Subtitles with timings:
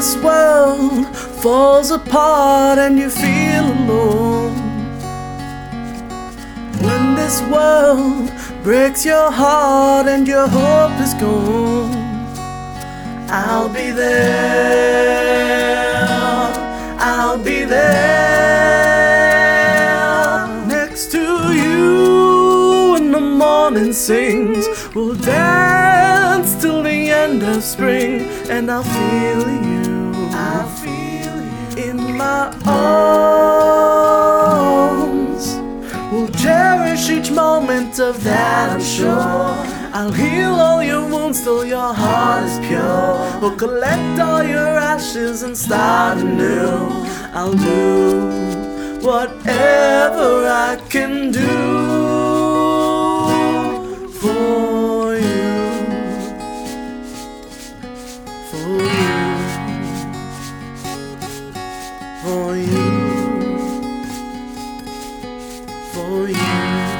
[0.00, 1.06] this world
[1.42, 4.54] falls apart and you feel alone.
[6.86, 11.92] When this world breaks your heart and your hope is gone,
[13.28, 14.38] I'll be there.
[16.98, 18.96] I'll be there
[20.66, 24.66] next to you when the morning sings.
[24.94, 29.79] We'll dance till the end of spring, and I'll feel you.
[32.20, 32.40] My
[33.86, 35.44] arms.
[36.12, 39.54] We'll cherish each moment of that, I'm sure.
[39.98, 43.12] I'll heal all your wounds till your heart is pure.
[43.40, 46.76] We'll collect all your ashes and start anew.
[47.38, 47.80] I'll do
[49.08, 50.30] whatever
[50.68, 51.99] I can do
[62.30, 64.04] For you.
[65.92, 66.99] For you.